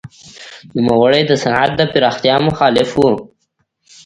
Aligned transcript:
نوموړی 0.85 1.21
د 1.29 1.31
صنعت 1.43 1.71
د 1.77 1.81
پراختیا 1.91 2.35
مخالف 2.47 2.89
و. 2.95 3.01